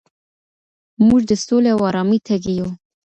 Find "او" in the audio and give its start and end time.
1.73-1.79